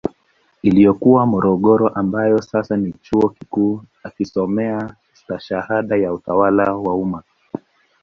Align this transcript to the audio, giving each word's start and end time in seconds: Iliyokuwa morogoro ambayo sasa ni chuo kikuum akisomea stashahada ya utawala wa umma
Iliyokuwa 0.61 1.25
morogoro 1.25 1.87
ambayo 1.87 2.41
sasa 2.41 2.77
ni 2.77 2.93
chuo 2.93 3.29
kikuum 3.29 3.85
akisomea 4.03 4.95
stashahada 5.13 5.95
ya 5.97 6.13
utawala 6.13 6.73
wa 6.75 6.95
umma 6.95 7.23